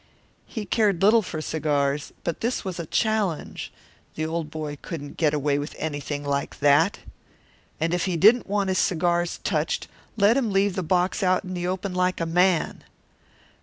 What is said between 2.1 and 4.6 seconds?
but this was a challenge; the old